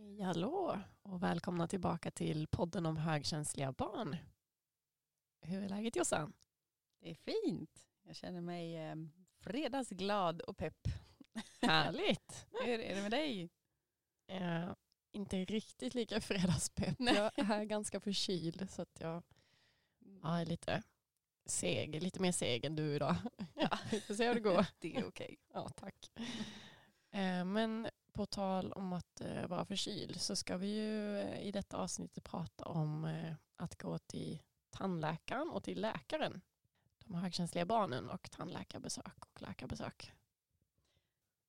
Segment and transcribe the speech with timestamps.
[0.00, 4.16] Hej hallå och välkomna tillbaka till podden om högkänsliga barn.
[5.40, 6.32] Hur är läget Jossan?
[7.00, 7.88] Det är fint.
[8.02, 8.94] Jag känner mig eh,
[9.38, 10.88] fredagsglad och pepp.
[11.62, 12.46] Härligt.
[12.50, 13.50] Hur är det med dig?
[14.26, 14.72] Eh,
[15.12, 16.98] inte riktigt lika fredagspepp.
[16.98, 17.14] Nej.
[17.14, 19.22] Jag är ganska förkyld så att jag
[20.22, 20.82] ja, är lite
[21.46, 23.16] seg, lite mer seg än du idag.
[23.54, 23.78] Ja.
[23.90, 24.66] Vi får se hur det går.
[24.78, 25.38] Det är okej.
[25.52, 26.10] Ja, tack.
[27.10, 31.52] Eh, Men på tal om att eh, vara förkyld så ska vi ju eh, i
[31.52, 36.40] detta avsnitt prata om eh, att gå till tandläkaren och till läkaren.
[37.04, 40.12] De högkänsliga barnen och tandläkarbesök och läkarbesök.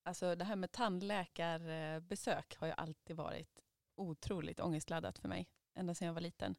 [0.03, 3.59] Alltså det här med tandläkarbesök har ju alltid varit
[3.95, 5.49] otroligt ångestladdat för mig.
[5.73, 6.55] Ända sedan jag var liten.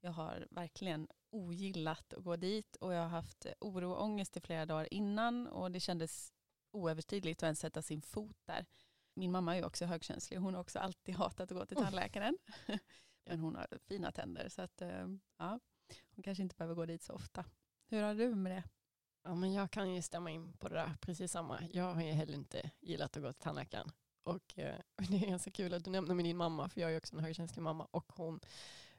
[0.00, 4.36] Jag har verkligen ogillat att gå dit och jag har haft eh, oro och ångest
[4.36, 6.32] i flera dagar innan och det kändes
[6.70, 8.66] oöverstigligt att ens sätta sin fot där.
[9.14, 12.38] Min mamma är också högkänslig hon har också alltid hatat att gå till tandläkaren.
[13.24, 15.06] Men hon har fina tänder så att eh,
[15.38, 15.60] ja,
[16.14, 17.44] hon kanske inte behöver gå dit så ofta.
[17.88, 18.64] Hur har du med det?
[19.24, 21.62] Ja, men jag kan ju stämma in på det där, precis samma.
[21.70, 23.90] Jag har ju heller inte gillat att gå till tandläkaren.
[24.22, 24.74] Och eh,
[25.08, 27.24] det är ganska kul att du nämner med din mamma, för jag är också en
[27.24, 28.40] högkänslig mamma och hon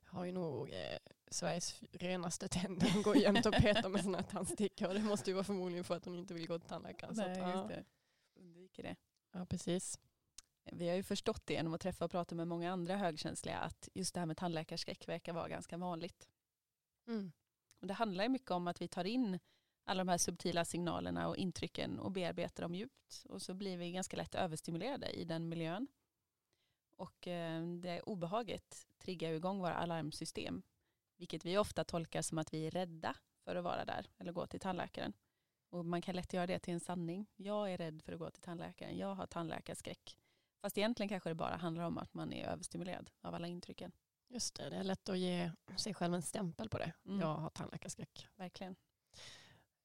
[0.06, 2.90] har ju nog eh, Sveriges renaste tänder.
[2.94, 5.84] Hon går jämt och petar med sådana här tandstickor och det måste ju vara förmodligen
[5.84, 7.16] för att hon inte vill gå till tandläkaren.
[7.16, 7.84] Så att, ja, det.
[8.36, 8.96] Undviker det.
[9.34, 10.00] Ja, precis.
[10.72, 13.90] Vi har ju förstått det genom att träffa och prata med många andra högkänsliga att
[13.94, 16.30] just det här med tandläkarskräck verkar vara ganska vanligt.
[17.08, 17.32] Mm.
[17.80, 19.40] Och det handlar mycket om att vi tar in
[19.84, 23.26] alla de här subtila signalerna och intrycken och bearbetar dem djupt.
[23.30, 25.88] Och så blir vi ganska lätt överstimulerade i den miljön.
[26.96, 30.64] Och eh, det obehaget triggar igång våra alarmsystem.
[31.18, 34.48] Vilket vi ofta tolkar som att vi är rädda för att vara där eller gå
[34.48, 35.14] till tandläkaren.
[35.74, 37.26] Och man kan lätt göra det till en sanning.
[37.36, 38.98] Jag är rädd för att gå till tandläkaren.
[38.98, 40.18] Jag har tandläkarskräck.
[40.62, 43.92] Fast egentligen kanske det bara handlar om att man är överstimulerad av alla intrycken.
[44.28, 46.94] Just det, det är lätt att ge sig själv en stämpel på det.
[47.06, 47.20] Mm.
[47.20, 48.28] Jag har tandläkarskräck.
[48.36, 48.76] Verkligen.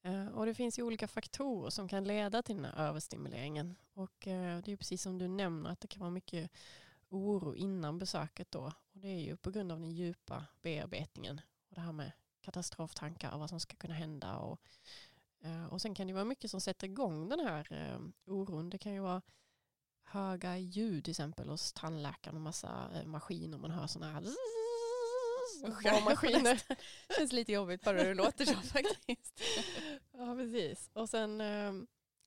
[0.01, 3.75] Eh, Och det finns ju olika faktorer som kan leda till den här överstimuleringen.
[3.93, 6.51] Och eh, det är ju precis som du nämner att det kan vara mycket
[7.09, 8.73] oro innan besöket då.
[8.93, 12.11] Och det är ju på grund av den djupa bearbetningen och det här med
[12.41, 14.37] katastroftankar och vad som ska kunna hända.
[14.37, 14.61] Och,
[15.69, 17.99] och sen kan det vara mycket som sätter igång den här eh,
[18.33, 18.69] oron.
[18.69, 19.21] Det kan ju vara
[20.03, 23.57] höga ljud till exempel hos tandläkaren och massa eh, maskiner.
[23.57, 24.21] Man hör sådana här
[26.05, 26.61] maskiner.
[27.17, 29.41] känns lite jobbigt bara det låter så faktiskt.
[30.11, 30.89] Ja, precis.
[30.93, 31.73] Och sen eh,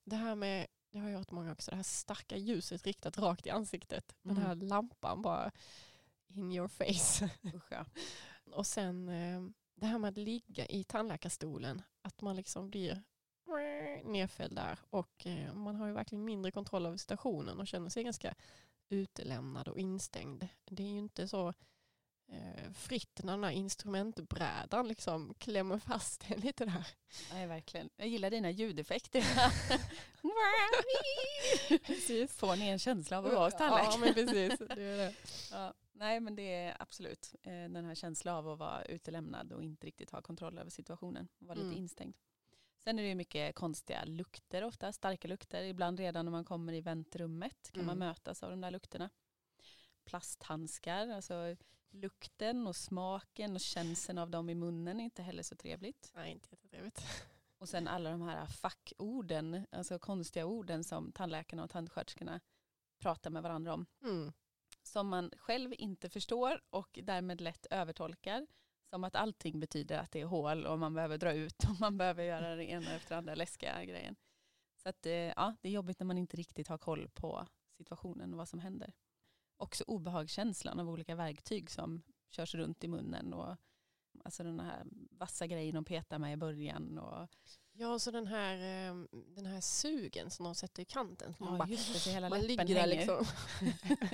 [0.05, 3.45] det här med, det har jag hört många också, det här starka ljuset riktat rakt
[3.47, 4.15] i ansiktet.
[4.21, 4.43] Den Mm.
[4.47, 5.51] här lampan bara
[6.27, 7.29] in your face.
[7.55, 7.85] Usch, ja.
[8.51, 9.41] Och sen eh,
[9.75, 13.03] det här med att ligga i tandläkarstolen, att man liksom blir
[14.03, 18.03] nedfälld där och eh, man har ju verkligen mindre kontroll över situationen och känner sig
[18.03, 18.33] ganska
[18.89, 20.47] utelämnad och instängd.
[20.65, 21.53] Det är ju inte så
[22.27, 26.87] eh, fritt när den här instrumentbrädan liksom klämmer fast en lite där.
[27.31, 27.89] Nej, verkligen.
[27.95, 29.23] Jag gillar dina ljudeffekter.
[31.85, 32.35] Precis.
[32.35, 33.99] Får ni en känsla av att vara hos Ja, tandläkaren?
[33.99, 34.59] men precis.
[34.75, 35.13] Det är det.
[35.51, 39.63] Ja, nej, men det är absolut eh, den här känslan av att vara utelämnad och
[39.63, 41.77] inte riktigt ha kontroll över situationen och vara lite Mm.
[41.77, 42.15] instängd.
[42.79, 45.63] Sen är det ju mycket konstiga lukter ofta, starka lukter.
[45.63, 48.07] Ibland redan när man kommer i väntrummet kan man Mm.
[48.07, 49.09] mötas av de där lukterna.
[50.05, 51.55] Plasthandskar, alltså
[51.89, 56.11] lukten och smaken och känslan av dem i munnen är inte heller så trevligt.
[56.15, 57.01] Nej, inte jättetrevligt.
[57.57, 62.39] Och sen alla de här fackorden, alltså konstiga orden som tandläkarna och tandsköterskorna
[62.99, 63.85] pratar med varandra om.
[64.03, 64.33] Mm.
[64.83, 68.47] Som man själv inte förstår och därmed lätt övertolkar.
[68.89, 71.97] Som att allting betyder att det är hål och man behöver dra ut och man
[71.97, 74.15] behöver göra det ena efter andra läskiga grejen.
[74.83, 77.47] Så att, eh, ja, det är jobbigt när man inte riktigt har koll på
[77.77, 78.93] situationen och vad som händer.
[79.57, 83.55] Också obehagskänslan av olika verktyg som körs runt i munnen och
[84.23, 86.97] alltså den här vassa grejen de petar med i början.
[86.97, 87.29] Och,
[87.75, 88.55] Ja, så den här,
[88.89, 88.95] eh,
[89.35, 91.33] den här sugen som de sätter i kanten.
[91.37, 93.25] Så man, bara, just det, hela man ligger där liksom.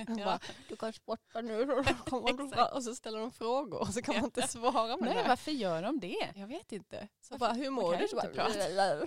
[0.18, 0.24] Ja.
[0.24, 1.72] bara, du kan sporta nu.
[2.74, 5.28] Och så ställer de frågor och så kan man inte svara med Nej, det.
[5.28, 6.32] varför gör de det?
[6.34, 7.08] Jag vet inte.
[7.20, 8.08] Så Varför- bara, hur mår du?
[8.08, 9.06] Så bara,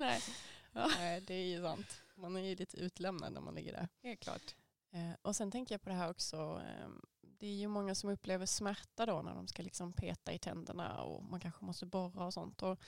[0.00, 0.20] Nej.
[0.72, 2.02] Nej, det är ju sant.
[2.14, 3.88] Man är ju lite utlämnad när man ligger där.
[4.02, 4.54] Helt klart.
[4.92, 6.36] Eh, Och sen tänker jag på det här också.
[6.66, 6.88] eh,
[7.22, 11.02] Det är ju många som upplever smärta då när de ska liksom peta i tänderna
[11.02, 12.62] och man kanske måste borra och sånt.
[12.62, 12.78] Och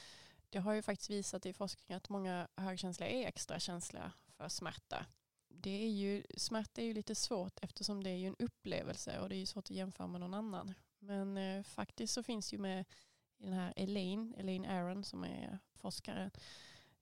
[0.50, 5.06] det har ju faktiskt visat i forskning att många högkänsliga är extra känsliga för smärta.
[5.49, 9.29] Det är ju, smärta är ju lite svårt eftersom det är ju en upplevelse och
[9.29, 10.75] det är ju svårt att jämföra med någon annan.
[10.99, 12.85] Men eh, faktiskt så finns ju med
[13.38, 16.31] i den här Elaine, Elaine Aron som är forskare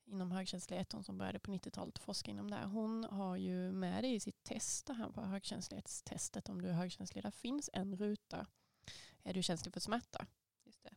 [0.04, 2.64] inom högkänslighet, hon som började på 90-talet forska inom det.
[2.64, 6.72] Hon har ju med det i sitt test, det här på högkänslighetstestet, om du är
[6.72, 7.24] högkänslig.
[7.24, 8.46] Där finns en ruta.
[9.22, 10.26] Är du känslig för smärta?
[10.64, 10.94] Just det.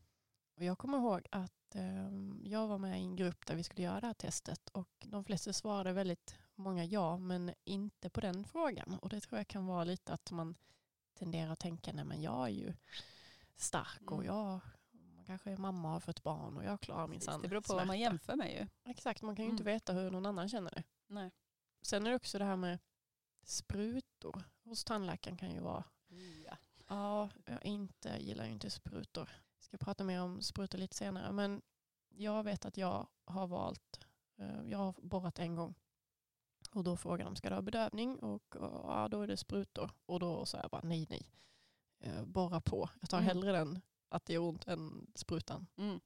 [0.56, 2.10] Och jag kommer ihåg att eh,
[2.44, 5.24] jag var med i en grupp där vi skulle göra det här testet och de
[5.24, 9.00] flesta svarade väldigt många ja, men inte på den frågan.
[9.02, 10.56] Och det tror jag kan vara lite att man
[11.14, 12.74] tenderar att tänka, nej men jag är ju
[13.56, 14.26] stark och Mm.
[15.18, 17.88] jag kanske är mamma har fått barn och jag klarar min Det beror på vad
[17.88, 18.92] man jämför med ju.
[18.92, 19.74] Exakt, man kan ju inte Mm.
[19.74, 20.84] veta hur någon annan känner det.
[21.08, 21.32] Nej.
[21.82, 22.80] Sen är det också det här med
[23.44, 24.44] sprutor.
[24.64, 25.84] Hos tandläkaren kan ju vara,
[26.46, 26.58] Ja.
[26.88, 29.30] ja, jag inte, gillar ju inte sprutor.
[29.62, 31.32] Ska prata mer om sprutor lite senare.
[31.32, 31.62] Men
[32.10, 34.00] jag vet att jag har valt,
[34.38, 35.76] eh, jag har borrat en gång.
[36.72, 38.20] Och då frågar de, ska du ha bedövning?
[38.20, 39.92] Och, och ja, då är det sprutor.
[40.06, 41.28] Och då sa jag bara, nej, nej.
[42.00, 42.90] Eh, Borra på.
[43.02, 43.28] Jag tar Mm.
[43.28, 45.68] hellre den, att det gör ont, än sprutan.
[45.78, 46.00] Mm.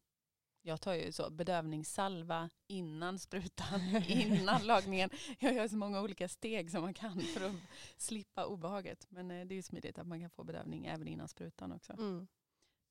[0.62, 5.10] Jag tar ju så bedövningssalva innan sprutan, innan lagningen.
[5.40, 7.56] Jag gör så många olika steg som man kan för att
[7.98, 9.06] slippa obehaget.
[9.10, 11.94] Men eh, det är ju smidigt att man kan få bedövning även innan sprutan också.
[11.94, 12.28] Mm.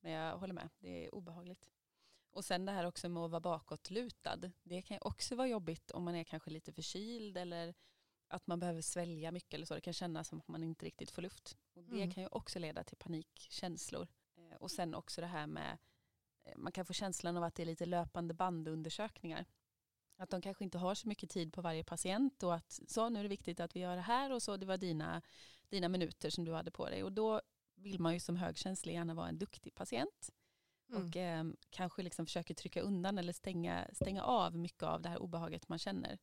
[0.04, 1.70] Men jag håller med, det är obehagligt.
[2.30, 4.36] Och sen det här också med att vara bakåtlutad.
[4.62, 7.74] Det kan ju också vara jobbigt om man är kanske lite förkyld eller
[8.28, 9.74] att man behöver svälja mycket eller så.
[9.74, 11.56] Det kan kännas som att man inte riktigt får luft.
[11.74, 12.10] Och det Mm.
[12.10, 14.08] kan ju också leda till panikkänslor.
[14.36, 15.78] Eh, Och sen också det här med,
[16.44, 19.44] eh, man kan få känslan av att det är lite löpande bandundersökningar.
[20.16, 23.18] Att de kanske inte har så mycket tid på varje patient och att så nu
[23.18, 25.22] är det viktigt att vi gör det här och så det var dina,
[25.68, 27.02] dina minuter som du hade på dig.
[27.02, 27.40] Och då
[27.84, 30.30] vill man ju som högkänslig gärna vara en duktig patient
[30.88, 31.02] Mm.
[31.08, 35.22] och eh, kanske liksom försöker trycka undan eller stänga, stänga av mycket av det här
[35.22, 36.18] obehaget man känner.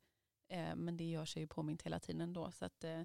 [0.47, 2.51] Eh, men det gör sig ju påmint hela tiden ändå.
[2.51, 3.01] Så att, eh,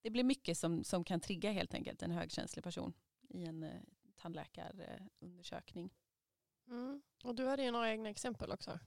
[0.00, 2.92] det blir mycket som, som kan trigga helt enkelt en högkänslig person
[3.28, 3.80] i en eh,
[4.16, 5.90] tandläkarundersökning.
[6.68, 7.02] Mm.
[7.24, 8.78] Och du hade ju några egna exempel också.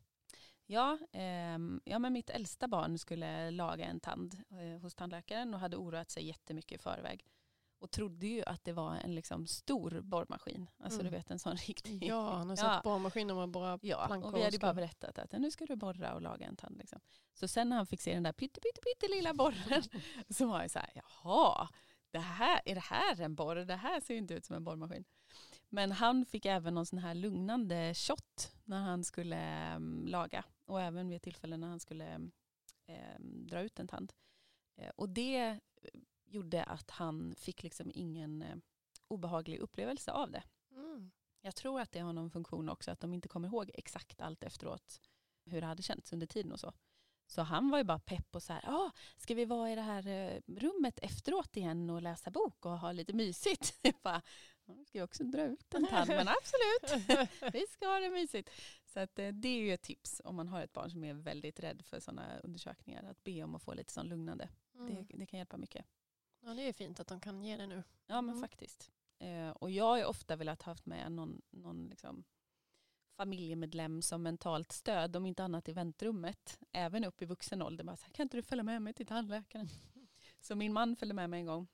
[0.66, 5.60] Ja, ehm, ja, men mitt äldsta barn skulle laga en tand eh, hos tandläkaren och
[5.60, 7.26] hade oroat sig jättemycket i förväg.
[7.80, 10.70] Och trodde ju att det var en liksom stor borrmaskin.
[10.80, 11.12] Alltså Mm.
[11.12, 12.04] du vet en sån riktig.
[12.04, 12.62] Ja, han har Ja.
[12.62, 15.66] satt borrmaskiner med bara Ja, plankor och vi hade ju bara berättat att nu ska
[15.66, 16.78] du borra och laga en tand.
[16.78, 17.00] Liksom.
[17.34, 19.84] Så sen när han fick se den där pytte, pytte, pytte lilla borren
[20.30, 21.70] så var jag så här, jaha,
[22.12, 23.56] det här, är det här en borr?
[23.56, 25.06] Det här ser ju inte ut som en borrmaskin.
[25.70, 30.82] Men han fick även någon sån här lugnande shot när han skulle em, laga och
[30.82, 32.32] även vid tillfällen när han skulle em,
[33.48, 34.14] dra ut en tand.
[34.78, 35.60] Eh, och det
[36.26, 38.56] gjorde att han fick liksom ingen eh,
[39.08, 40.44] obehaglig upplevelse av det.
[40.72, 41.12] Mm.
[41.42, 44.44] Jag tror att det har någon funktion också, att de inte kommer ihåg exakt allt
[44.44, 45.02] efteråt,
[45.46, 46.74] hur det hade känts under tiden och så.
[47.28, 49.82] Så han var ju bara pepp och så här, ah, ska vi vara i det
[49.82, 53.80] här eh, rummet efteråt igen och läsa bok och ha lite mysigt?
[53.82, 54.22] Jag bara,
[54.66, 57.20] "Ja, nu ska jag också dra ut en tand, men absolut,
[57.54, 58.50] vi ska ha det mysigt.
[58.86, 61.14] Så att, eh, det är ju ett tips om man har ett barn som är
[61.14, 64.50] väldigt rädd för sådana undersökningar, att be om att få lite sån lugnande.
[64.76, 64.96] Mm.
[64.96, 65.86] Det, det kan hjälpa mycket.
[66.46, 67.84] Ja, det är fint att de kan ge det nu.
[68.08, 68.42] Ja men Mm.
[68.50, 68.92] faktiskt.
[69.20, 72.24] Eh, och jag har ju ofta velat haft med någon, någon liksom
[73.18, 76.60] familjemedlem som mentalt stöd, om inte annat i väntrummet.
[76.72, 77.84] Även upp i vuxen ålder.
[77.84, 79.70] Bara så här, kan inte du följa med mig till tandläkaren?
[80.42, 81.68] så min man följde med mig en gång.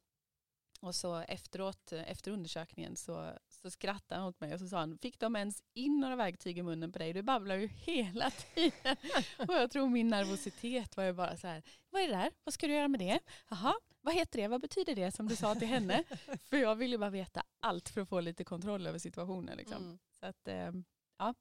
[0.82, 4.98] Och så efteråt, efter undersökningen så, så skrattade han åt mig och så sa han,
[4.98, 7.14] fick de ens in några verktyg i munnen på dig?
[7.14, 8.96] Du babblar ju hela tiden.
[9.38, 12.32] och jag tror min nervositet var ju bara så här, vad är det där?
[12.44, 13.20] Vad ska du göra med det?
[13.50, 14.48] Jaha, vad heter det?
[14.48, 16.04] Vad betyder det som du sa till henne?
[16.44, 19.58] För jag ville ju bara veta allt för att få lite kontroll över situationen.
[19.58, 19.84] Liksom.
[19.84, 20.00] Mm.
[20.20, 20.72] Så att, eh,
[21.18, 21.34] ja.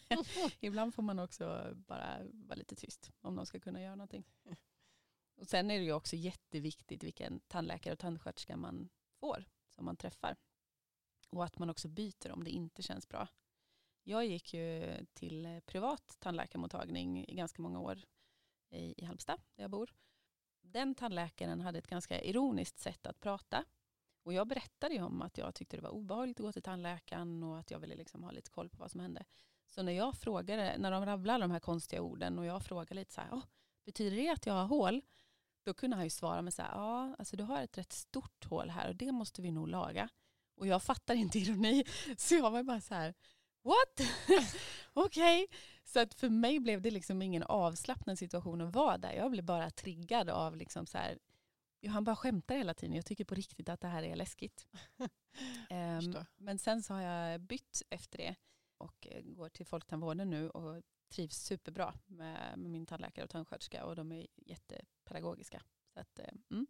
[0.60, 4.24] Ibland får man också bara vara lite tyst om de ska kunna göra någonting.
[5.36, 8.88] Och sen är det ju också jätteviktigt vilken tandläkare och tandsköterska man
[9.20, 10.36] får, som man träffar.
[11.28, 13.28] Och att man också byter om det inte känns bra.
[14.02, 18.04] Jag gick ju till privat tandläkarmottagning i ganska många år
[18.70, 19.94] i, i Halmstad, där jag bor.
[20.60, 23.64] Den tandläkaren hade ett ganska ironiskt sätt att prata.
[24.22, 27.42] Och jag berättade ju om att jag tyckte det var obehagligt att gå till tandläkaren
[27.42, 29.24] och att jag ville liksom ha lite koll på vad som hände.
[29.66, 33.12] Så när jag frågade, när de rabblade de här konstiga orden och jag frågade lite
[33.12, 33.40] så här,
[33.84, 35.02] betyder det att jag har hål?
[35.64, 38.44] Då kunde han ju svara med så här, ja, alltså du har ett rätt stort
[38.44, 40.08] hål här och det måste vi nog laga.
[40.56, 41.84] Och jag fattar inte ironi,
[42.16, 43.14] så jag var bara så här,
[43.62, 44.08] what?
[44.92, 45.46] Okej.
[45.84, 49.12] Så att för mig blev det liksom ingen avslappnad situation att vara där.
[49.12, 51.18] Jag blev bara triggad av liksom så här,
[51.80, 52.96] ja, han bara skämtar hela tiden.
[52.96, 54.66] Jag tycker på riktigt att det här är läskigt.
[56.00, 56.26] Förstår.
[56.36, 58.34] men sen så har jag bytt efter det
[58.78, 63.84] och eh, går till Folktandvården nu och trivs superbra med, med min tandläkare och tandsköterska
[63.84, 65.62] och de är jättepedagogiska.
[65.94, 66.66] Så att, eh, mm,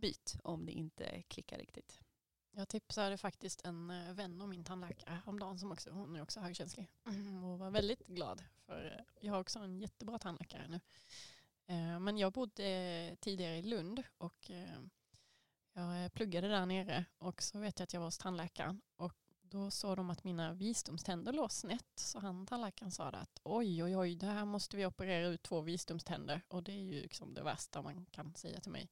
[0.00, 2.00] byt om det inte klickar riktigt.
[2.50, 6.40] Jag tipsade faktiskt en eh, vän om min tandläkare häromdagen som också, hon är också
[6.40, 6.90] högkänslig
[7.44, 10.80] och var väldigt glad för eh, jag har också en jättebra tandläkare nu.
[12.00, 14.50] Men jag bodde tidigare i Lund och
[15.72, 19.70] jag pluggade där nere och så vet jag att jag var hos tandläkaren och då
[19.70, 24.14] såg de att mina visdomständer låg snett så han tandläkaren sa att oj oj oj
[24.14, 27.82] det här måste vi operera ut två visdomständer och det är ju liksom det värsta
[27.82, 28.88] man kan säga till mig.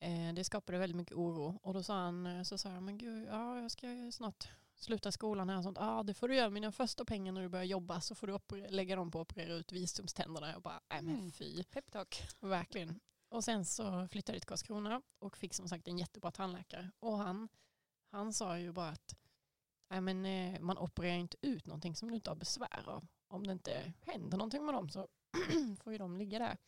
[0.00, 2.98] Eh, det skapade väldigt mycket oro och då sa han, eh, så sa jag, men
[2.98, 5.62] gud, ja, jag ska snart sluta skolan här.
[5.62, 5.78] Sånt.
[5.80, 8.66] Ja, det får du göra mina första pengar när du börjar jobba så får du
[8.68, 10.50] lägga dem på att operera ut visdomständerna.
[10.50, 11.32] Jag bara, nej men mm.
[11.32, 11.64] fy.
[11.64, 12.22] Peptalk.
[12.40, 13.00] Verkligen.
[13.28, 16.90] Och sen så flyttade jag till Karlskrona och fick som sagt en jättebra tandläkare.
[17.00, 17.48] Och han,
[18.10, 19.16] han sa ju bara att
[19.90, 23.06] nej men, eh, man opererar inte ut någonting som du inte har besvär av.
[23.28, 25.08] Om det inte händer någonting med dem så
[25.82, 26.58] får ju de ligga där.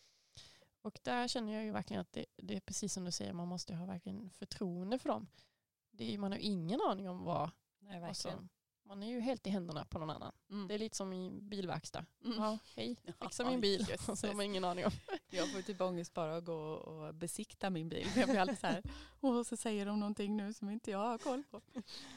[0.83, 3.49] Och där känner jag ju verkligen att det, det, är precis som du säger, man
[3.49, 5.29] måste ha verkligen förtroende för dem.
[5.91, 7.50] Det är, man har ingen aning om vad...
[7.79, 8.09] Nej, verkligen.
[8.09, 8.49] Alltså,
[8.91, 10.33] man är ju helt i händerna på någon annan.
[10.51, 10.69] Mm.
[10.69, 12.07] Det är lite som i bilverkstad.
[12.25, 12.39] Mm.
[12.39, 13.87] Ja, hej, fixa min bil.
[14.09, 14.93] och så har man ingen aning om.
[15.31, 18.09] jag får typ ångest bara att gå och besikta min bil.
[18.17, 18.83] Jag blir alltid så här,
[19.21, 21.61] och så säger de någonting nu som inte jag har koll på.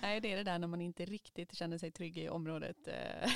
[0.02, 3.32] Nej, det är det där när man inte riktigt känner sig trygg i området eh,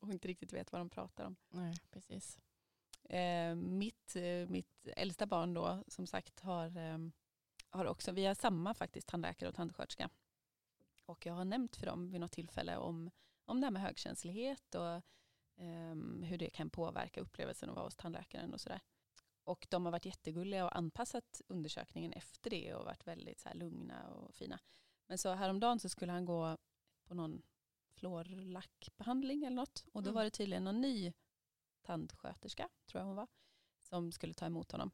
[0.00, 1.36] och inte riktigt vet vad de pratar om.
[1.48, 2.38] Nej, precis.
[3.04, 6.72] Eh, mitt, eh, mitt äldsta barn då, som sagt, har,
[7.68, 10.10] har också, vi har samma faktiskt tandläkare och tandsköterska.
[11.06, 13.10] Och jag har nämnt för dem vid något tillfälle om,
[13.44, 15.02] om det här med högkänslighet och
[15.56, 18.80] um, hur det kan påverka upplevelsen att vara hos tandläkaren och sådär.
[19.44, 24.08] Och de har varit jättegulliga och anpassat undersökningen efter det och varit väldigt så lugna
[24.08, 24.58] och fina.
[25.06, 26.56] Men så häromdagen så skulle han gå
[27.04, 27.42] på någon
[27.94, 29.84] fluorlackbehandling eller något.
[29.92, 30.14] Och då mm.
[30.14, 31.12] var det tydligen någon ny
[31.82, 33.26] tandsköterska, tror jag hon var,
[33.82, 34.90] som skulle ta emot honom.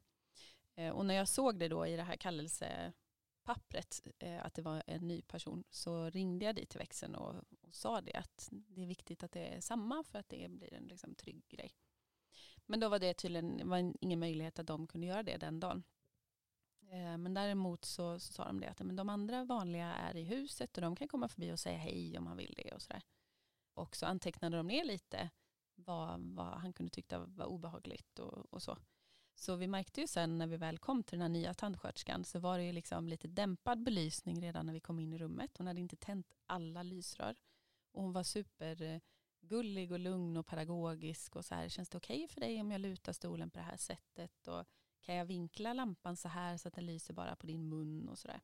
[0.75, 2.15] Eh, och när jag såg det då i det här
[3.43, 7.35] pappret eh, att det var en ny person, så ringde jag dit till växeln och,
[7.61, 10.73] och, sa det att det är viktigt att det är samma för att det blir
[10.73, 11.75] en liksom, trygg grej.
[12.65, 15.83] Men då var det tydligen var ingen möjlighet att de kunde göra det den dagen.
[16.91, 20.23] Eh, men däremot så, så sa de det att men de andra vanliga är i
[20.23, 23.03] huset och de kan komma förbi och säga hej om man vill det och sådär.
[23.73, 25.29] Och så antecknade de ner lite
[25.75, 28.77] vad, vad han kunde tycka var obehagligt och, och, så.
[29.41, 32.39] Så vi märkte ju sen när vi väl kom till den här nya tandsköterskan så
[32.39, 35.57] var det ju liksom lite dämpad belysning redan när vi kom in i rummet.
[35.57, 37.35] Hon hade inte tänt alla lysrör.
[37.91, 42.27] Och hon var supergullig och lugn och pedagogisk och så här, känns det okej okay
[42.27, 44.47] för dig om jag lutar stolen på det här sättet?
[44.47, 44.65] Och
[45.01, 48.17] kan jag vinkla lampan så här så att den lyser bara på din mun och
[48.17, 48.41] sådär.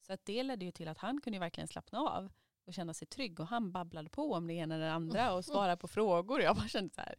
[0.00, 2.32] Så att det ledde ju till att han kunde verkligen slappna av
[2.64, 3.40] och känna sig trygg.
[3.40, 6.42] Och han babblade på om det ena eller det andra och svarade på frågor.
[6.42, 7.14] Jag bara kände så här,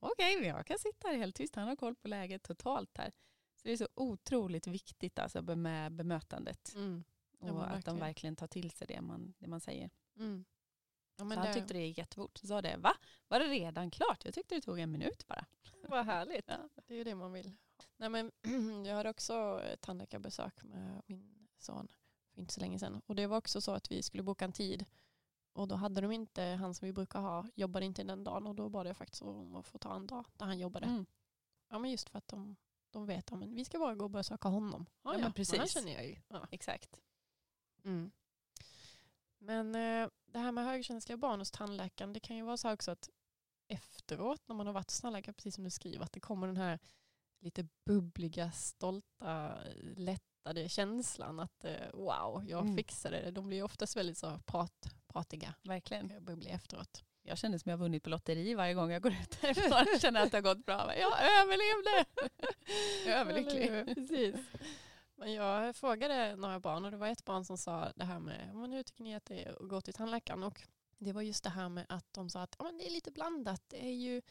[0.00, 1.56] okej, okay, jag kan sitta här helt tyst.
[1.56, 3.12] Han har koll på läget totalt här.
[3.56, 6.74] Så det är så otroligt viktigt alltså med bemötandet.
[6.74, 7.04] Mm.
[7.40, 9.90] Och att de verkligen tar till sig det man, det man säger.
[10.16, 10.44] Mm.
[11.16, 11.54] Ja, så han det...
[11.54, 12.38] tyckte det gick jättefort.
[12.38, 12.92] Så sa det, va?
[13.28, 14.24] Var det redan klart?
[14.24, 15.46] Jag tyckte det tog en minut bara.
[15.88, 16.44] Vad härligt.
[16.48, 16.68] Ja.
[16.86, 17.56] Det är ju det man vill.
[17.96, 18.32] Nej, men,
[18.86, 21.88] jag hade också tandläkarbesök med min son
[22.34, 23.02] för inte så länge sedan.
[23.06, 24.84] Och det var också så att vi skulle boka en tid.
[25.52, 28.54] Och då hade de inte, han som vi brukar ha, jobbade inte den dagen och
[28.54, 30.86] då bad jag faktiskt om att få ta en dag där han jobbade.
[30.86, 31.06] Mm.
[31.68, 32.56] Ja men just för att de,
[32.90, 34.86] de vet att vi ska bara gå och besöka honom.
[35.02, 35.58] Ja, ja, men precis.
[35.58, 36.16] Men känner jag ju.
[36.28, 36.48] Ja.
[36.50, 37.00] Exakt.
[37.84, 38.10] Mm.
[39.38, 42.90] Men eh, det här med högkänsliga barn hos tandläkaren, det kan ju vara så också
[42.90, 43.08] att
[43.68, 46.56] efteråt när man har varit hos tandläkaren, precis som du skriver, att det kommer den
[46.56, 46.78] här
[47.40, 49.54] lite bubbliga, stolta,
[49.96, 52.76] lätt lättade känslan att eh, wow, jag mm.
[52.76, 53.30] fixade det.
[53.30, 55.54] De blir oftast väldigt så prat, pratiga.
[55.62, 56.10] Verkligen.
[56.10, 57.04] Jag blir efteråt.
[57.22, 59.84] Jag känner som jag har vunnit på lotteri varje gång jag går ut härifrån.
[59.92, 60.96] Jag känner att det har gått bra.
[60.96, 62.04] Jag överlevde!
[63.06, 63.94] Överlycklig.
[63.94, 64.36] Precis.
[65.16, 68.54] Men jag frågade några barn och det var ett barn som sa det här med
[68.54, 70.42] men hur tycker ni att det är att gå till tandläkaren?
[70.42, 70.62] Och
[70.98, 73.10] det var just det här med att de sa att ja, men det är lite
[73.10, 73.62] blandat.
[73.68, 74.22] Det är ju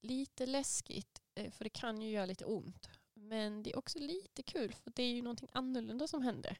[0.00, 2.88] lite läskigt eh, för det kan ju göra lite ont.
[3.14, 6.58] Men det är också lite kul för det är ju någonting annorlunda som händer.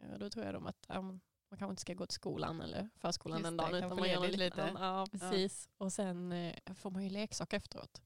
[0.00, 1.18] Ja, då tror jag de att ja,
[1.50, 3.74] man kanske inte ska gå till skolan eller förskolan Just den dagen.
[3.74, 4.72] utan man gör det lite.
[4.74, 5.68] Ja, precis.
[5.68, 5.84] Ja.
[5.84, 8.02] Och sen eh, får man ju leksak efteråt.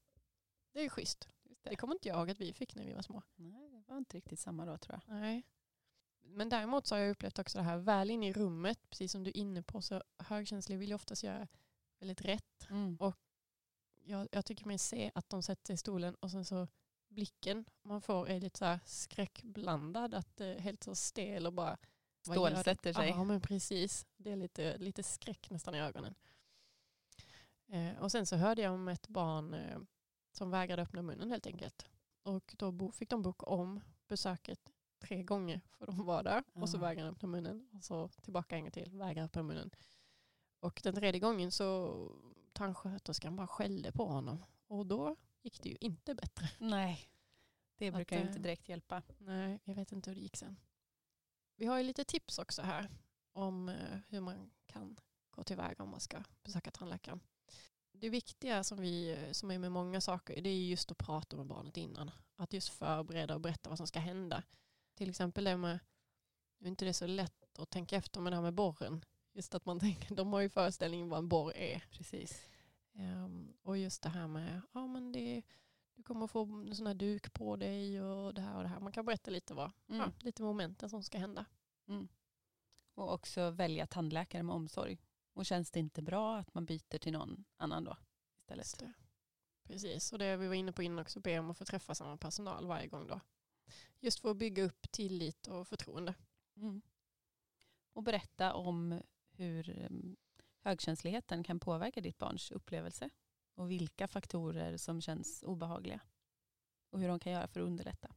[0.73, 1.29] Det är ju schysst.
[1.43, 1.69] Det.
[1.69, 3.21] det kommer inte jag ihåg att vi fick när vi var små.
[3.35, 5.15] Nej, det var inte riktigt samma då tror jag.
[5.15, 5.43] Nej.
[6.21, 9.23] Men däremot så har jag upplevt också det här, väl inne i rummet, precis som
[9.23, 11.47] du är inne på, så högkänsliga vill ju oftast göra
[11.99, 12.67] väldigt rätt.
[12.69, 12.97] Mm.
[12.97, 13.15] Och
[14.01, 16.67] jag, jag tycker mig se att de sätter sig i stolen och sen så
[17.07, 20.13] blicken man får är lite så skräckblandad.
[20.13, 21.77] Att helt så stel och bara
[22.33, 23.09] stålsätter sig.
[23.09, 24.05] Ja men precis.
[24.17, 26.15] Det är lite, lite skräck nästan i ögonen.
[27.67, 29.77] Eh, och sen så hörde jag om ett barn eh,
[30.31, 31.85] som vägrade öppna munnen helt enkelt.
[32.23, 36.77] Och då fick de boka om besöket tre gånger får de vara där och så
[36.77, 36.81] Ja.
[36.81, 39.71] vägrar han öppna munnen och så tillbaka en gång till, vägrar öppna munnen.
[40.59, 41.95] Och den tredje gången så
[42.53, 46.49] tandsköterskan bara skällde på honom och då gick det ju inte bättre.
[46.59, 46.99] Nej,
[47.77, 49.01] det Att, brukar ju eh, inte direkt hjälpa.
[49.17, 50.57] Nej, jag vet inte hur det gick sen.
[51.55, 52.89] Vi har ju lite tips också här
[53.33, 54.97] om eh, hur man kan
[55.31, 57.19] gå tillväga om man ska besöka tandläkaren.
[57.91, 61.35] Det viktiga som, vi, som är med många saker det är ju just att prata
[61.35, 62.11] med barnet innan.
[62.35, 64.43] Att just förbereda och berätta vad som ska hända.
[64.95, 65.79] Till exempel det med,
[66.57, 69.05] nu är inte det så lätt att tänka efter med det här med borren.
[69.33, 71.83] Just att man tänker, de har ju föreställningen vad en borr är.
[71.91, 72.41] Precis.
[72.93, 75.41] Ehm, och just det här med, ja men det,
[75.95, 78.79] du kommer få en sån här duk på dig och det här och det här.
[78.79, 80.01] Man kan berätta lite vad, Mm.
[80.01, 81.45] ja, lite momenten som ska hända.
[82.93, 84.97] Och också välja tandläkare med omsorg.
[85.33, 87.97] Och känns det inte bra att man byter till någon annan då
[88.39, 88.67] istället.
[89.63, 92.17] Precis, och det vi var inne på innan också, be om att få träffa samma
[92.17, 93.19] personal varje gång då.
[93.99, 96.15] Just för att bygga upp tillit och förtroende.
[96.55, 96.81] Mm.
[97.93, 100.15] Och berätta om hur em,
[100.59, 103.09] högkänsligheten kan påverka ditt barns upplevelse
[103.55, 105.99] och vilka faktorer som känns obehagliga
[106.89, 108.15] och hur de kan göra för att underlätta.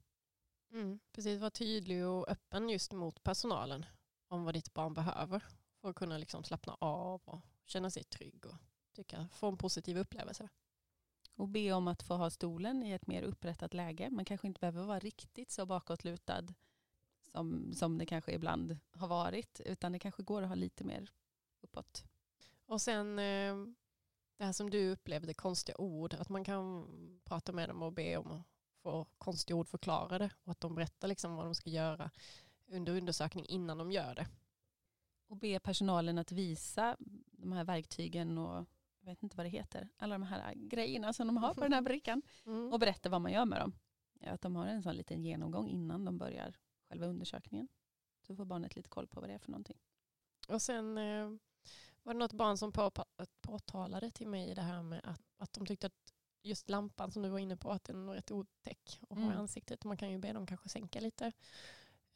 [0.73, 0.99] Mm.
[1.12, 3.87] Precis, var tydlig och öppen just mot personalen
[4.28, 5.45] om vad ditt barn behöver
[5.80, 8.57] för att kunna liksom slappna av och känna sig trygg och
[8.92, 10.49] tycka, få en positiv upplevelse.
[11.37, 14.11] Och be om att få ha stolen i ett mer upprättat läge.
[14.11, 16.47] Man kanske inte behöver vara riktigt så bakåtlutad
[17.23, 21.11] som, som det kanske ibland har varit utan det kanske går att ha lite mer
[21.61, 22.04] uppåt.
[22.66, 23.57] Och sen eh,
[24.38, 26.87] det här som du upplevde, konstiga ord, att man kan
[27.25, 28.47] prata med dem och be om att
[28.83, 32.11] få konstiga ord förklarade och att de berättar liksom vad de ska göra
[32.66, 34.26] under undersökning innan de gör det.
[35.28, 36.97] Och be personalen att visa
[37.33, 38.66] de här verktygen och
[39.00, 41.73] jag vet inte vad det heter, alla de här grejerna som de har på den
[41.73, 42.73] här brickan Mm.
[42.73, 43.73] och berätta vad man gör med dem.
[44.21, 46.57] Att de har en sån liten genomgång innan de börjar
[46.88, 47.68] själva undersökningen.
[48.27, 49.79] Så får barnet lite koll på vad det är för någonting.
[50.48, 51.31] Och sen eh,
[52.09, 52.90] var det något barn som på,
[53.40, 57.29] påtalade till mig det här med att, att de tyckte att just lampan som du
[57.29, 59.38] var inne på, att den var rätt otäck att ha i Mm.
[59.38, 59.85] ansiktet.
[59.85, 61.33] Man kan ju be dem kanske sänka lite.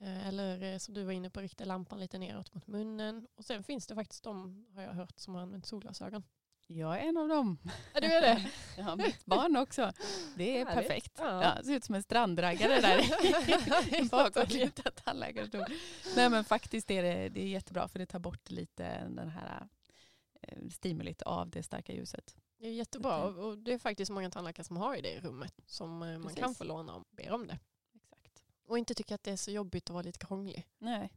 [0.00, 3.26] Eh, Eller eh, som du var inne på, rikta lampan lite neråt mot munnen.
[3.34, 6.24] Och sen finns det faktiskt de, har jag hört, som har använt solglasögon.
[6.66, 7.58] Jag är en av dem.
[7.94, 8.50] Ja, du är det?
[8.78, 9.92] Ja, mitt barn också.
[10.36, 10.88] Det är Härligt.
[10.88, 11.12] perfekt.
[11.18, 11.42] Ja.
[11.56, 14.90] Ja, ser ut som en strandraggare där bakåtlutad.
[16.16, 19.68] Nej men faktiskt är det, det är jättebra för det tar bort lite den här
[20.70, 22.36] stimulit av det starka ljuset.
[22.58, 25.54] Det är jättebra och det är faktiskt många tandläkare som har ju det i rummet
[25.66, 26.38] som eh, man Precis.
[26.38, 27.58] kan få låna om ber om det.
[27.94, 28.44] Exakt.
[28.66, 30.68] Och inte tycka att det är så jobbigt att vara lite krånglig.
[30.78, 31.12] Nej.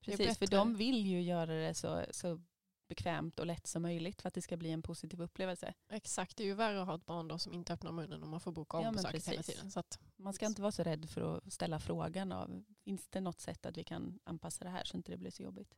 [0.00, 2.40] Precis, för de vill ju göra det så, så
[2.88, 5.74] bekvämt och lätt som möjligt för att det ska bli en positiv upplevelse.
[5.88, 8.28] Exakt, det är ju värre att ha ett barn då som inte öppnar munnen och
[8.28, 9.70] man får boka om Ja, besöket hela tiden.
[9.70, 13.20] Så att, Man ska inte vara så rädd för att ställa frågan av finns det
[13.20, 15.74] något sätt att vi kan anpassa det här så inte det blir så jobbigt.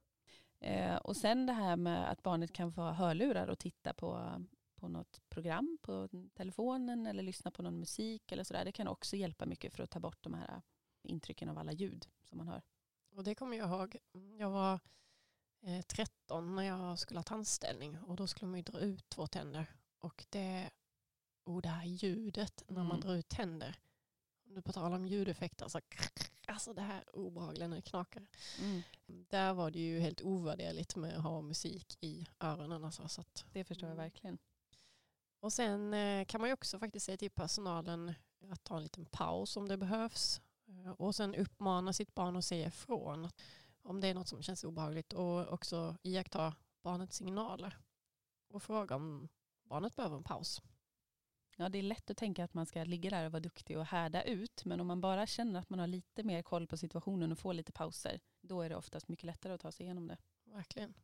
[0.66, 4.42] Eh, och sen det här med att barnet kan få hörlurar och titta på,
[4.76, 8.64] på något program på telefonen eller lyssna på någon musik eller sådär.
[8.64, 10.62] Det kan också hjälpa mycket för att ta bort de här
[11.02, 12.62] intrycken av alla ljud som man hör.
[13.16, 13.96] och det kommer jag ihåg.
[14.38, 14.80] Jag var
[15.62, 19.26] eh, 13 när jag skulle ha tandställning och då skulle man ju dra ut två
[19.26, 19.66] tänder.
[19.98, 20.70] Och det,
[21.44, 23.00] oh, det här ljudet när man Mm.
[23.00, 23.78] drar ut tänder.
[24.46, 25.80] Om du på tal om ljudeffekter, alltså,
[26.46, 28.26] alltså det här obehagliga när det knakar.
[29.06, 32.84] Där var det ju helt ovärderligt med att ha musik i öronen.
[32.84, 34.04] Alltså, så att, Det förstår jag Mm.
[34.04, 34.38] verkligen.
[35.40, 38.14] Och sen eh, kan man ju också faktiskt säga till personalen
[38.50, 40.40] att ta en liten paus om det behövs.
[40.68, 43.30] Eh, Och sen uppmana sitt barn att säga ifrån
[43.82, 47.78] om det är något som känns obehagligt och också iaktta barnets signaler.
[48.48, 49.28] Och fråga om
[49.62, 50.62] barnet behöver en paus.
[51.58, 53.84] Ja, det är lätt att tänka att man ska ligga där och vara duktig och
[53.84, 54.64] härda ut.
[54.64, 57.54] Men om man bara känner att man har lite mer koll på situationen och får
[57.54, 60.18] lite pauser, då är det oftast mycket lättare att ta sig igenom det.
[60.44, 60.94] Verkligen.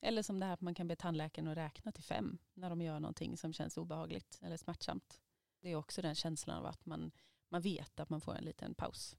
[0.00, 2.82] Eller som det här att man kan be tandläkaren att räkna till fem när de
[2.82, 5.20] gör någonting som känns obehagligt eller smärtsamt.
[5.60, 7.12] Det är också den känslan av att man,
[7.48, 9.16] man vet att man får en liten paus.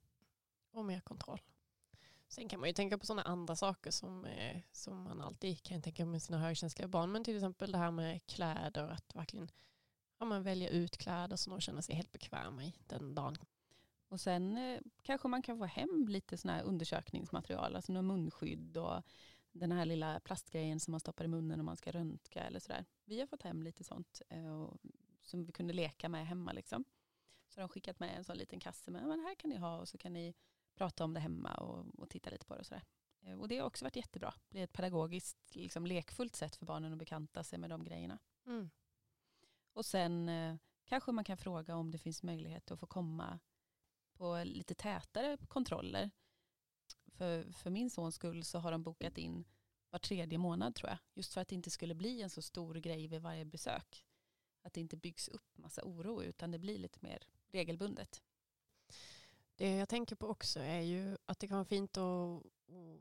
[0.71, 1.41] Och mer kontroll.
[2.27, 5.81] Sen kan man ju tänka på sådana andra saker som, eh, som man alltid kan
[5.81, 7.11] tänka med sina högkänsliga barn.
[7.11, 8.89] Men till exempel det här med kläder.
[8.89, 9.49] Att verkligen
[10.23, 13.37] ja, men välja ut kläder som de känner sig helt bekväma i den dagen.
[14.07, 18.77] Och sen eh, kanske man kan få hem lite sådana här undersökningsmaterial, alltså några munskydd
[18.77, 19.03] och
[19.51, 22.85] den här lilla plastgrejen som man stoppar i munnen om man ska röntga eller sådär.
[23.05, 24.77] Vi har fått hem lite sånt eh, och,
[25.21, 26.51] som vi kunde leka med hemma.
[26.51, 26.85] Liksom.
[27.47, 29.77] Så de har skickat med en sån liten kasse med, men här kan ni ha
[29.77, 30.33] och så kan ni
[30.75, 32.83] prata om det hemma och, och titta lite på det och sådär.
[33.21, 34.33] Eh, och det har också varit jättebra.
[34.47, 38.19] Det blir ett pedagogiskt, liksom, lekfullt sätt för barnen att bekanta sig med de grejerna.
[38.45, 38.69] Mm.
[39.73, 40.55] Och sen eh,
[40.85, 43.39] kanske man kan fråga om det finns möjlighet att få komma
[44.13, 46.11] på lite tätare kontroller.
[47.07, 49.45] För, för min sons skull så har de bokat in
[49.89, 50.97] var tredje månad tror jag.
[51.13, 54.05] Just för att det inte skulle bli en så stor grej vid varje besök.
[54.63, 58.23] Att det inte byggs upp massa oro utan det blir lite mer regelbundet.
[59.55, 62.43] Det jag tänker på också är ju att det kan vara fint att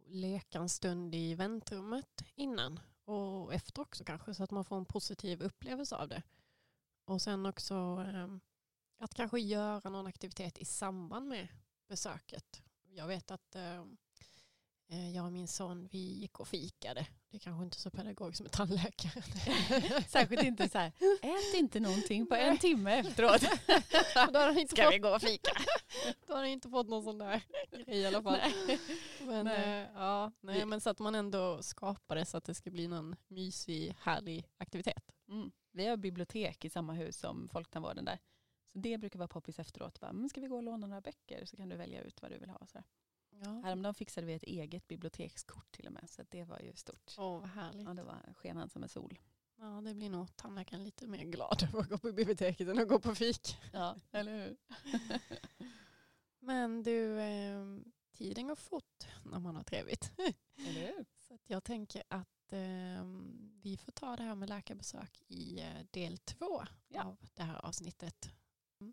[0.07, 4.85] leka en stund i väntrummet innan och efter också kanske så att man får en
[4.85, 6.23] positiv upplevelse av det.
[7.05, 8.41] Och sen också ehm,
[8.99, 11.49] att kanske göra någon aktivitet i samband med
[11.89, 12.63] besöket.
[12.89, 13.97] Jag vet att ehm,
[14.89, 17.07] eh, jag och min son vi gick och fikade.
[17.31, 19.23] Det är kanske inte så pedagogiskt med tandläkare.
[20.09, 23.41] Särskilt inte så här, ät inte någonting på en timme efteråt.
[24.33, 25.51] Då har inte Ska fått, vi gå och fika?
[26.27, 28.39] då har han inte fått någon sån där grej i alla fall.
[28.67, 28.79] Nej.
[29.21, 29.83] Men, Nej.
[29.83, 32.89] eh, ja, nej, men så att man ändå skapar det så att det ska bli
[32.89, 35.13] någon mysig, härlig aktivitet.
[35.29, 35.51] Mm.
[35.73, 38.19] Vi har bibliotek i samma hus som Folktandvården där.
[38.73, 40.01] Så det brukar vara poppis efteråt.
[40.01, 42.31] Bara, men ska vi gå och låna några böcker så kan du välja ut vad
[42.31, 42.67] du vill ha.
[42.67, 42.83] Så.
[43.31, 43.61] Ja.
[43.65, 46.11] Häromdagen fixade vi ett eget bibliotekskort till och med.
[46.11, 47.15] Så det var ju stort.
[47.19, 47.87] Åh, vad härligt.
[47.87, 49.19] Ja, det var skenan som en sol.
[49.57, 52.89] Ja, det blir nog tandläkaren lite mer glad över att gå på biblioteket än att
[52.89, 53.59] gå på fik.
[53.73, 54.57] Ja, eller hur?
[56.39, 57.65] Men du, eh,
[58.13, 60.13] tiden går fort när man har trevligt.
[60.57, 61.05] Eller hur?
[61.29, 63.05] Så jag tänker att eh,
[63.63, 67.03] vi får ta det här med läkarbesök i eh, del två Ja.
[67.05, 68.31] av det här avsnittet.
[68.81, 68.93] Mm.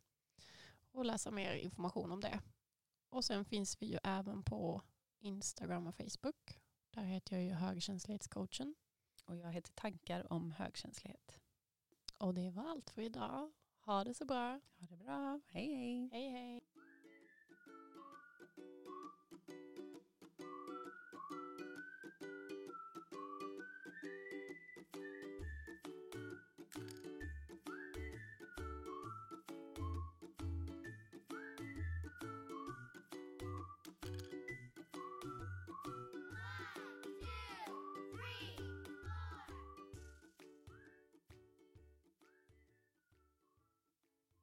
[0.92, 2.40] och läsa mer information om det.
[3.08, 4.82] Och sen finns vi ju även på
[5.26, 6.60] Instagram och Facebook.
[6.90, 8.74] Där heter jag ju högkänslighetscoachen.
[9.24, 11.40] Och jag heter Tankar om högkänslighet.
[12.18, 13.52] Och det var allt för idag.
[13.78, 14.60] Ha det så bra.
[14.80, 15.40] Ha det bra.
[15.46, 16.08] Hej hej.
[16.12, 16.60] Hej hej.